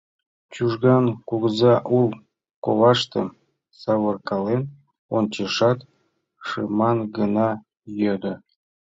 Чужган 0.53 1.05
кугыза 1.27 1.75
ур 1.97 2.11
коваштым 2.63 3.27
савыркален 3.79 4.61
ончышат, 5.17 5.79
шыман 6.47 6.97
гына 7.15 7.47
йодо: 7.99 8.33